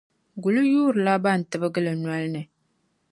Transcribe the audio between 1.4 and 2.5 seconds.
tibigi li noli ni.